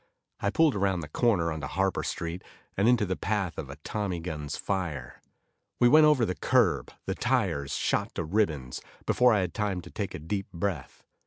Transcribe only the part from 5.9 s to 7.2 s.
over the curb, the